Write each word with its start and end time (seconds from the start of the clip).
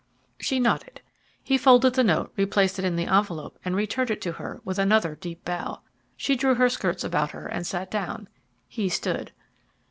She 0.39 0.59
nodded. 0.59 1.01
He 1.43 1.59
folded 1.59 1.93
the 1.93 2.03
note, 2.03 2.33
replaced 2.35 2.79
it 2.79 2.85
in 2.85 2.95
the 2.95 3.05
envelope 3.05 3.59
and 3.63 3.75
returned 3.75 4.09
it 4.09 4.19
to 4.23 4.31
her 4.31 4.59
with 4.65 4.79
another 4.79 5.13
deep 5.13 5.45
bow. 5.45 5.81
She 6.17 6.35
drew 6.35 6.55
her 6.55 6.69
skirts 6.69 7.03
about 7.03 7.33
her 7.33 7.45
and 7.45 7.67
sat 7.67 7.91
down; 7.91 8.27
he 8.67 8.89
stood. 8.89 9.31